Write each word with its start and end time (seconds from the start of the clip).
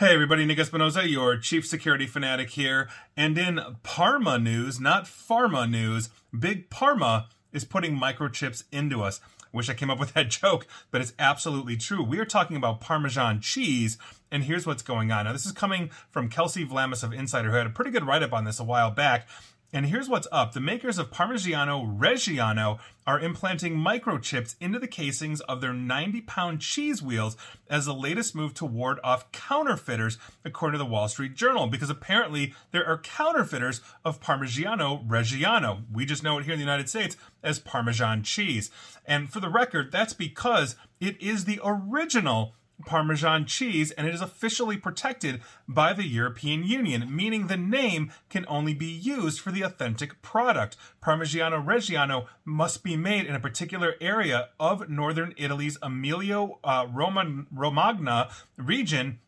Hey 0.00 0.14
everybody, 0.14 0.46
Nick 0.46 0.58
Espinosa, 0.58 1.06
your 1.06 1.36
chief 1.36 1.66
security 1.66 2.06
fanatic 2.06 2.50
here. 2.50 2.88
And 3.14 3.36
in 3.36 3.60
Parma 3.82 4.38
news, 4.38 4.80
not 4.80 5.04
pharma 5.04 5.70
news, 5.70 6.08
Big 6.36 6.70
Parma 6.70 7.28
is 7.52 7.66
putting 7.66 7.98
microchips 7.98 8.64
into 8.72 9.02
us. 9.02 9.20
Wish 9.52 9.68
I 9.68 9.74
came 9.74 9.90
up 9.90 10.00
with 10.00 10.14
that 10.14 10.30
joke, 10.30 10.66
but 10.90 11.02
it's 11.02 11.12
absolutely 11.18 11.76
true. 11.76 12.02
We 12.02 12.18
are 12.18 12.24
talking 12.24 12.56
about 12.56 12.80
Parmesan 12.80 13.42
cheese, 13.42 13.98
and 14.30 14.44
here's 14.44 14.66
what's 14.66 14.82
going 14.82 15.12
on. 15.12 15.26
Now, 15.26 15.32
this 15.32 15.44
is 15.44 15.52
coming 15.52 15.90
from 16.10 16.30
Kelsey 16.30 16.64
Vlamis 16.64 17.04
of 17.04 17.12
Insider, 17.12 17.50
who 17.50 17.56
had 17.56 17.66
a 17.66 17.70
pretty 17.70 17.90
good 17.90 18.06
write 18.06 18.22
up 18.22 18.32
on 18.32 18.44
this 18.44 18.58
a 18.58 18.64
while 18.64 18.90
back. 18.90 19.28
And 19.74 19.86
here's 19.86 20.06
what's 20.06 20.28
up. 20.30 20.52
The 20.52 20.60
makers 20.60 20.98
of 20.98 21.10
Parmigiano 21.10 21.98
Reggiano 21.98 22.78
are 23.06 23.18
implanting 23.18 23.74
microchips 23.74 24.54
into 24.60 24.78
the 24.78 24.86
casings 24.86 25.40
of 25.42 25.62
their 25.62 25.72
90 25.72 26.20
pound 26.20 26.60
cheese 26.60 27.00
wheels 27.02 27.38
as 27.70 27.86
the 27.86 27.94
latest 27.94 28.34
move 28.34 28.52
to 28.54 28.66
ward 28.66 29.00
off 29.02 29.32
counterfeiters, 29.32 30.18
according 30.44 30.78
to 30.78 30.84
the 30.84 30.90
Wall 30.90 31.08
Street 31.08 31.34
Journal, 31.34 31.68
because 31.68 31.88
apparently 31.88 32.52
there 32.70 32.86
are 32.86 32.98
counterfeiters 32.98 33.80
of 34.04 34.20
Parmigiano 34.20 35.08
Reggiano. 35.08 35.84
We 35.90 36.04
just 36.04 36.22
know 36.22 36.38
it 36.38 36.44
here 36.44 36.52
in 36.52 36.58
the 36.58 36.66
United 36.66 36.90
States 36.90 37.16
as 37.42 37.58
Parmesan 37.58 38.24
cheese. 38.24 38.70
And 39.06 39.32
for 39.32 39.40
the 39.40 39.48
record, 39.48 39.90
that's 39.90 40.12
because 40.12 40.76
it 41.00 41.20
is 41.20 41.46
the 41.46 41.60
original 41.64 42.54
Parmesan 42.84 43.46
cheese 43.46 43.90
and 43.92 44.06
it 44.06 44.14
is 44.14 44.20
officially 44.20 44.76
protected 44.76 45.40
by 45.68 45.92
the 45.92 46.06
European 46.06 46.64
Union, 46.64 47.14
meaning 47.14 47.46
the 47.46 47.56
name 47.56 48.12
can 48.28 48.44
only 48.48 48.74
be 48.74 48.86
used 48.86 49.40
for 49.40 49.50
the 49.50 49.62
authentic 49.62 50.20
product. 50.22 50.76
Parmigiano 51.02 51.64
Reggiano 51.64 52.26
must 52.44 52.82
be 52.82 52.96
made 52.96 53.26
in 53.26 53.34
a 53.34 53.40
particular 53.40 53.94
area 54.00 54.48
of 54.58 54.88
northern 54.88 55.34
Italy's 55.36 55.78
Emilia 55.82 56.48
uh, 56.64 56.86
Romagna 56.92 58.30
region 58.56 59.18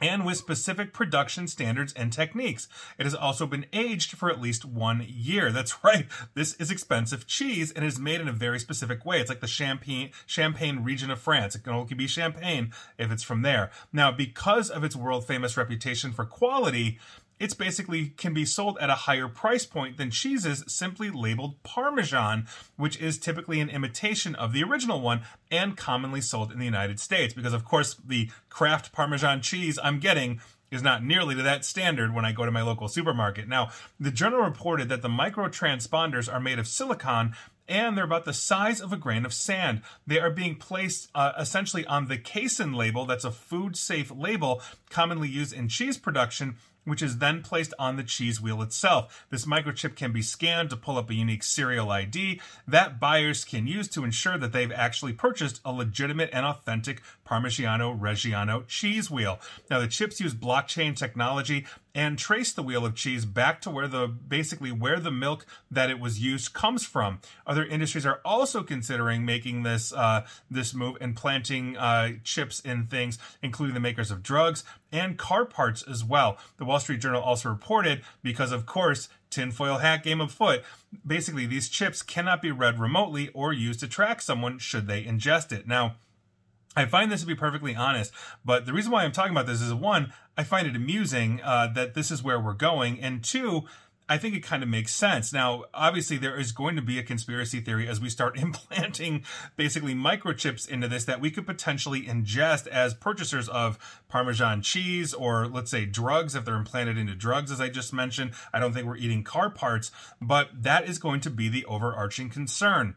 and 0.00 0.24
with 0.24 0.36
specific 0.36 0.92
production 0.92 1.48
standards 1.48 1.92
and 1.94 2.12
techniques. 2.12 2.68
It 2.98 3.04
has 3.04 3.14
also 3.14 3.46
been 3.46 3.66
aged 3.72 4.12
for 4.12 4.30
at 4.30 4.40
least 4.40 4.64
one 4.64 5.04
year. 5.08 5.50
That's 5.50 5.76
right. 5.84 6.06
This 6.34 6.54
is 6.54 6.70
expensive 6.70 7.26
cheese 7.26 7.72
and 7.72 7.84
is 7.84 7.98
made 7.98 8.20
in 8.20 8.28
a 8.28 8.32
very 8.32 8.58
specific 8.58 9.04
way. 9.04 9.20
It's 9.20 9.30
like 9.30 9.40
the 9.40 9.46
Champagne, 9.46 10.10
Champagne 10.26 10.82
region 10.82 11.10
of 11.10 11.20
France. 11.20 11.54
It 11.54 11.64
can 11.64 11.72
only 11.72 11.94
be 11.94 12.06
Champagne 12.06 12.72
if 12.98 13.10
it's 13.10 13.22
from 13.22 13.42
there. 13.42 13.70
Now, 13.92 14.10
because 14.12 14.70
of 14.70 14.84
its 14.84 14.96
world 14.96 15.26
famous 15.26 15.56
reputation 15.56 16.12
for 16.12 16.24
quality, 16.24 16.98
it's 17.38 17.54
basically 17.54 18.08
can 18.16 18.32
be 18.32 18.44
sold 18.44 18.78
at 18.80 18.90
a 18.90 18.94
higher 18.94 19.28
price 19.28 19.66
point 19.66 19.96
than 19.96 20.10
cheeses 20.10 20.64
simply 20.66 21.10
labeled 21.10 21.62
Parmesan, 21.62 22.46
which 22.76 22.98
is 22.98 23.18
typically 23.18 23.60
an 23.60 23.68
imitation 23.68 24.34
of 24.34 24.52
the 24.52 24.62
original 24.62 25.00
one 25.00 25.22
and 25.50 25.76
commonly 25.76 26.20
sold 26.20 26.50
in 26.52 26.58
the 26.58 26.64
United 26.64 26.98
States. 26.98 27.34
Because, 27.34 27.52
of 27.52 27.64
course, 27.64 27.96
the 28.04 28.30
Kraft 28.48 28.92
Parmesan 28.92 29.42
cheese 29.42 29.78
I'm 29.82 29.98
getting 29.98 30.40
is 30.70 30.82
not 30.82 31.04
nearly 31.04 31.34
to 31.34 31.42
that 31.42 31.64
standard 31.64 32.12
when 32.14 32.24
I 32.24 32.32
go 32.32 32.44
to 32.44 32.50
my 32.50 32.62
local 32.62 32.88
supermarket. 32.88 33.48
Now, 33.48 33.70
the 34.00 34.10
journal 34.10 34.40
reported 34.40 34.88
that 34.88 35.02
the 35.02 35.08
micro 35.08 35.48
transponders 35.48 36.32
are 36.32 36.40
made 36.40 36.58
of 36.58 36.66
silicon 36.66 37.34
and 37.68 37.96
they're 37.96 38.04
about 38.04 38.24
the 38.24 38.32
size 38.32 38.80
of 38.80 38.92
a 38.92 38.96
grain 38.96 39.24
of 39.24 39.34
sand. 39.34 39.82
They 40.06 40.20
are 40.20 40.30
being 40.30 40.56
placed 40.56 41.10
uh, 41.14 41.32
essentially 41.38 41.86
on 41.86 42.08
the 42.08 42.18
casein 42.18 42.72
label, 42.72 43.06
that's 43.06 43.24
a 43.24 43.30
food 43.30 43.76
safe 43.76 44.10
label 44.10 44.62
commonly 44.90 45.28
used 45.28 45.52
in 45.52 45.68
cheese 45.68 45.98
production, 45.98 46.56
which 46.84 47.02
is 47.02 47.18
then 47.18 47.42
placed 47.42 47.74
on 47.78 47.96
the 47.96 48.04
cheese 48.04 48.40
wheel 48.40 48.62
itself. 48.62 49.26
This 49.30 49.44
microchip 49.44 49.96
can 49.96 50.12
be 50.12 50.22
scanned 50.22 50.70
to 50.70 50.76
pull 50.76 50.96
up 50.96 51.10
a 51.10 51.14
unique 51.14 51.42
serial 51.42 51.90
ID 51.90 52.40
that 52.66 53.00
buyers 53.00 53.44
can 53.44 53.66
use 53.66 53.88
to 53.88 54.04
ensure 54.04 54.38
that 54.38 54.52
they've 54.52 54.72
actually 54.72 55.12
purchased 55.12 55.60
a 55.64 55.72
legitimate 55.72 56.30
and 56.32 56.46
authentic 56.46 57.02
Parmigiano 57.26 57.98
Reggiano 57.98 58.66
cheese 58.66 59.10
wheel. 59.10 59.40
Now, 59.70 59.80
the 59.80 59.88
chips 59.88 60.20
use 60.20 60.34
blockchain 60.34 60.96
technology 60.96 61.66
and 61.94 62.18
trace 62.18 62.52
the 62.52 62.62
wheel 62.62 62.84
of 62.84 62.94
cheese 62.94 63.24
back 63.24 63.60
to 63.62 63.70
where 63.70 63.88
the 63.88 64.06
basically 64.06 64.70
where 64.70 65.00
the 65.00 65.10
milk 65.10 65.46
that 65.70 65.88
it 65.88 65.98
was 65.98 66.20
used 66.20 66.52
comes 66.52 66.84
from. 66.84 67.20
Other 67.46 67.64
industries 67.64 68.04
are 68.04 68.20
also 68.24 68.62
considering 68.62 69.24
making 69.24 69.62
this 69.62 69.92
uh, 69.92 70.26
this 70.50 70.74
move 70.74 70.98
and 71.00 71.16
planting 71.16 71.76
uh, 71.76 72.12
chips 72.22 72.60
in 72.60 72.86
things, 72.86 73.18
including 73.42 73.74
the 73.74 73.80
makers 73.80 74.10
of 74.10 74.22
drugs 74.22 74.62
and 74.92 75.18
car 75.18 75.44
parts 75.44 75.82
as 75.82 76.04
well. 76.04 76.38
The 76.58 76.64
Wall 76.64 76.80
Street 76.80 77.00
Journal 77.00 77.22
also 77.22 77.48
reported 77.48 78.02
because, 78.22 78.52
of 78.52 78.66
course, 78.66 79.08
tinfoil 79.30 79.78
hat 79.78 80.04
game 80.04 80.20
of 80.20 80.30
foot. 80.30 80.62
Basically, 81.06 81.46
these 81.46 81.68
chips 81.68 82.02
cannot 82.02 82.42
be 82.42 82.50
read 82.50 82.78
remotely 82.78 83.30
or 83.34 83.52
used 83.52 83.80
to 83.80 83.88
track 83.88 84.20
someone 84.20 84.58
should 84.58 84.86
they 84.86 85.02
ingest 85.02 85.50
it. 85.50 85.66
Now 85.66 85.96
I 86.76 86.84
find 86.84 87.10
this 87.10 87.22
to 87.22 87.26
be 87.26 87.34
perfectly 87.34 87.74
honest, 87.74 88.12
but 88.44 88.66
the 88.66 88.72
reason 88.74 88.92
why 88.92 89.02
I'm 89.02 89.12
talking 89.12 89.32
about 89.32 89.46
this 89.46 89.62
is 89.62 89.72
one, 89.72 90.12
I 90.36 90.44
find 90.44 90.66
it 90.66 90.76
amusing 90.76 91.40
uh, 91.42 91.68
that 91.74 91.94
this 91.94 92.10
is 92.10 92.22
where 92.22 92.38
we're 92.38 92.52
going, 92.52 93.00
and 93.00 93.24
two, 93.24 93.64
I 94.08 94.18
think 94.18 94.36
it 94.36 94.44
kind 94.44 94.62
of 94.62 94.68
makes 94.68 94.94
sense. 94.94 95.32
Now, 95.32 95.64
obviously, 95.74 96.16
there 96.16 96.38
is 96.38 96.52
going 96.52 96.76
to 96.76 96.82
be 96.82 96.98
a 96.98 97.02
conspiracy 97.02 97.60
theory 97.60 97.88
as 97.88 98.00
we 98.00 98.08
start 98.08 98.38
implanting 98.38 99.24
basically 99.56 99.94
microchips 99.94 100.68
into 100.68 100.86
this 100.86 101.06
that 101.06 101.20
we 101.20 101.30
could 101.30 101.46
potentially 101.46 102.02
ingest 102.02 102.66
as 102.68 102.94
purchasers 102.94 103.48
of 103.48 103.78
Parmesan 104.08 104.62
cheese 104.62 105.12
or, 105.12 105.48
let's 105.48 105.70
say, 105.70 105.86
drugs 105.86 106.34
if 106.34 106.44
they're 106.44 106.56
implanted 106.56 106.98
into 106.98 107.14
drugs, 107.14 107.50
as 107.50 107.60
I 107.60 107.68
just 107.68 107.92
mentioned. 107.92 108.32
I 108.52 108.60
don't 108.60 108.72
think 108.72 108.86
we're 108.86 108.96
eating 108.96 109.24
car 109.24 109.50
parts, 109.50 109.90
but 110.20 110.50
that 110.62 110.88
is 110.88 110.98
going 110.98 111.20
to 111.22 111.30
be 111.30 111.48
the 111.48 111.64
overarching 111.64 112.28
concern 112.28 112.96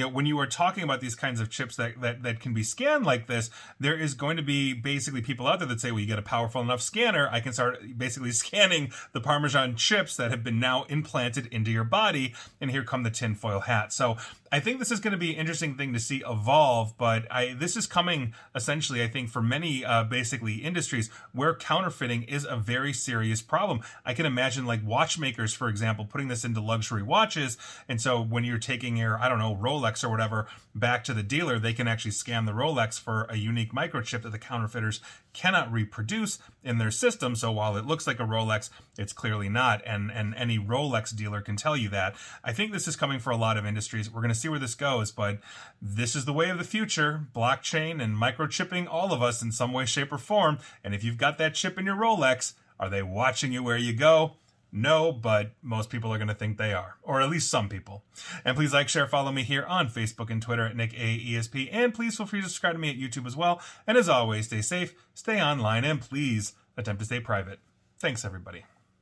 you 0.00 0.06
know 0.06 0.10
when 0.10 0.24
you 0.24 0.38
are 0.38 0.46
talking 0.46 0.82
about 0.82 1.02
these 1.02 1.14
kinds 1.14 1.40
of 1.40 1.50
chips 1.50 1.76
that, 1.76 2.00
that 2.00 2.22
that 2.22 2.40
can 2.40 2.54
be 2.54 2.62
scanned 2.62 3.04
like 3.04 3.26
this 3.26 3.50
there 3.78 3.94
is 3.94 4.14
going 4.14 4.38
to 4.38 4.42
be 4.42 4.72
basically 4.72 5.20
people 5.20 5.46
out 5.46 5.58
there 5.58 5.68
that 5.68 5.78
say 5.78 5.90
well 5.90 6.00
you 6.00 6.06
get 6.06 6.18
a 6.18 6.22
powerful 6.22 6.62
enough 6.62 6.80
scanner 6.80 7.28
i 7.30 7.38
can 7.38 7.52
start 7.52 7.78
basically 7.98 8.32
scanning 8.32 8.90
the 9.12 9.20
parmesan 9.20 9.76
chips 9.76 10.16
that 10.16 10.30
have 10.30 10.42
been 10.42 10.58
now 10.58 10.84
implanted 10.84 11.46
into 11.48 11.70
your 11.70 11.84
body 11.84 12.32
and 12.62 12.70
here 12.70 12.82
come 12.82 13.02
the 13.02 13.10
tinfoil 13.10 13.60
hat 13.60 13.92
so 13.92 14.16
I 14.52 14.58
think 14.58 14.80
this 14.80 14.90
is 14.90 14.98
going 14.98 15.12
to 15.12 15.18
be 15.18 15.34
an 15.34 15.38
interesting 15.38 15.76
thing 15.76 15.92
to 15.92 16.00
see 16.00 16.24
evolve, 16.28 16.98
but 16.98 17.30
I 17.30 17.54
this 17.54 17.76
is 17.76 17.86
coming 17.86 18.34
essentially, 18.52 19.00
I 19.00 19.06
think, 19.06 19.28
for 19.30 19.40
many 19.40 19.84
uh, 19.84 20.02
basically 20.02 20.54
industries 20.54 21.08
where 21.32 21.54
counterfeiting 21.54 22.24
is 22.24 22.44
a 22.44 22.56
very 22.56 22.92
serious 22.92 23.42
problem. 23.42 23.80
I 24.04 24.12
can 24.12 24.26
imagine 24.26 24.66
like 24.66 24.84
watchmakers, 24.84 25.54
for 25.54 25.68
example, 25.68 26.04
putting 26.04 26.26
this 26.26 26.44
into 26.44 26.60
luxury 26.60 27.02
watches, 27.02 27.58
and 27.88 28.00
so 28.00 28.20
when 28.20 28.42
you're 28.42 28.58
taking 28.58 28.96
your 28.96 29.20
I 29.20 29.28
don't 29.28 29.38
know 29.38 29.54
Rolex 29.54 29.89
or 30.04 30.08
whatever 30.08 30.46
back 30.74 31.02
to 31.04 31.14
the 31.14 31.22
dealer, 31.22 31.58
they 31.58 31.72
can 31.72 31.88
actually 31.88 32.10
scan 32.12 32.44
the 32.44 32.52
Rolex 32.52 32.98
for 33.00 33.26
a 33.28 33.36
unique 33.36 33.72
microchip 33.72 34.22
that 34.22 34.32
the 34.32 34.38
counterfeiters 34.38 35.00
cannot 35.32 35.72
reproduce 35.72 36.38
in 36.62 36.78
their 36.78 36.90
system. 36.90 37.34
So 37.34 37.50
while 37.50 37.76
it 37.76 37.86
looks 37.86 38.06
like 38.06 38.20
a 38.20 38.24
Rolex, 38.24 38.70
it's 38.98 39.12
clearly 39.12 39.48
not. 39.48 39.82
And, 39.86 40.10
and 40.10 40.34
any 40.34 40.58
Rolex 40.58 41.14
dealer 41.14 41.40
can 41.40 41.56
tell 41.56 41.76
you 41.76 41.88
that. 41.90 42.14
I 42.44 42.52
think 42.52 42.72
this 42.72 42.88
is 42.88 42.96
coming 42.96 43.18
for 43.18 43.30
a 43.30 43.36
lot 43.36 43.56
of 43.56 43.66
industries. 43.66 44.10
We're 44.10 44.22
going 44.22 44.34
to 44.34 44.34
see 44.34 44.48
where 44.48 44.58
this 44.58 44.74
goes, 44.74 45.10
but 45.10 45.38
this 45.80 46.14
is 46.14 46.24
the 46.24 46.32
way 46.32 46.50
of 46.50 46.58
the 46.58 46.64
future. 46.64 47.26
Blockchain 47.34 48.02
and 48.02 48.16
microchipping 48.16 48.86
all 48.88 49.12
of 49.12 49.22
us 49.22 49.42
in 49.42 49.52
some 49.52 49.72
way, 49.72 49.84
shape, 49.84 50.12
or 50.12 50.18
form. 50.18 50.58
And 50.84 50.94
if 50.94 51.02
you've 51.02 51.18
got 51.18 51.38
that 51.38 51.54
chip 51.54 51.78
in 51.78 51.86
your 51.86 51.96
Rolex, 51.96 52.54
are 52.78 52.88
they 52.88 53.02
watching 53.02 53.52
you 53.52 53.62
where 53.62 53.76
you 53.76 53.92
go? 53.92 54.36
No, 54.72 55.12
but 55.12 55.52
most 55.62 55.90
people 55.90 56.12
are 56.12 56.18
going 56.18 56.28
to 56.28 56.34
think 56.34 56.56
they 56.56 56.72
are, 56.72 56.96
or 57.02 57.20
at 57.20 57.28
least 57.28 57.50
some 57.50 57.68
people. 57.68 58.04
And 58.44 58.56
please 58.56 58.72
like, 58.72 58.88
share, 58.88 59.06
follow 59.06 59.32
me 59.32 59.42
here 59.42 59.64
on 59.64 59.88
Facebook 59.88 60.30
and 60.30 60.40
Twitter 60.40 60.66
at 60.66 60.76
Nick 60.76 60.92
AESP, 60.92 61.68
and 61.72 61.92
please 61.92 62.16
feel 62.16 62.26
free 62.26 62.40
to 62.40 62.46
subscribe 62.46 62.74
to 62.74 62.78
me 62.78 62.90
at 62.90 62.96
YouTube 62.96 63.26
as 63.26 63.36
well. 63.36 63.60
And 63.86 63.98
as 63.98 64.08
always, 64.08 64.46
stay 64.46 64.62
safe, 64.62 64.94
stay 65.14 65.42
online, 65.42 65.84
and 65.84 66.00
please 66.00 66.54
attempt 66.76 67.00
to 67.00 67.06
stay 67.06 67.20
private. 67.20 67.58
Thanks, 67.98 68.24
everybody. 68.24 68.64